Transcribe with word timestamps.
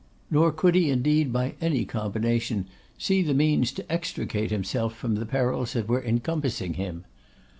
Nor 0.31 0.51
could 0.51 0.73
he 0.73 0.89
indeed 0.89 1.31
by 1.31 1.53
any 1.61 1.85
combination 1.85 2.65
see 2.97 3.21
the 3.21 3.35
means 3.35 3.71
to 3.73 3.91
extricate 3.91 4.49
himself 4.49 4.95
from 4.95 5.13
the 5.13 5.27
perils 5.27 5.73
that 5.73 5.87
were 5.87 6.01
encompassing 6.03 6.73
him. 6.73 7.05